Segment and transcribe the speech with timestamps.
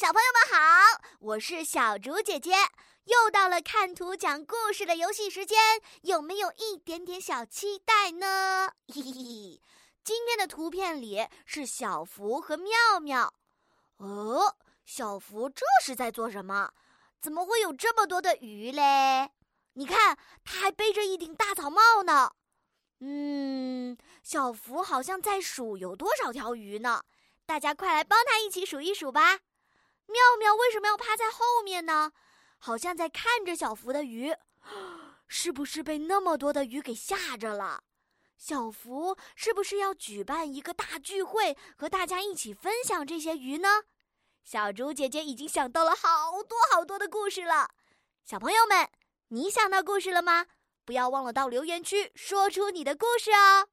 [0.00, 2.52] 小朋友们好，我是小竹姐姐，
[3.04, 5.58] 又到了看图讲故事的游戏时间，
[6.00, 8.72] 有没有一点点小期待呢？
[8.88, 9.60] 嘿嘿嘿，
[10.02, 13.34] 今天的图片里是小福和妙妙。
[13.98, 16.70] 哦，小福这是在做什么？
[17.20, 19.28] 怎么会有这么多的鱼嘞？
[19.74, 22.32] 你看，他还背着一顶大草帽呢。
[23.00, 27.02] 嗯，小福好像在数有多少条鱼呢？
[27.44, 29.40] 大家快来帮他一起数一数吧！
[30.10, 32.12] 妙妙为什么要趴在后面呢？
[32.58, 34.34] 好像在看着小福的鱼，
[35.28, 37.84] 是不是被那么多的鱼给吓着了？
[38.36, 43.84] 小福是不是要举办一个大聚会，和大家一起分享这些鱼呢？
[44.42, 47.70] 小猪姐姐已经想到了好多好多的故事了。
[48.24, 48.88] 小朋友们，
[49.28, 50.46] 你想到故事了吗？
[50.84, 53.68] 不要忘了到留言区说出你的故事哦！